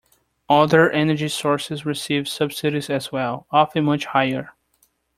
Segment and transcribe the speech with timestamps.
[0.49, 4.55] Other energy sources receive subsidies as well, often much higher.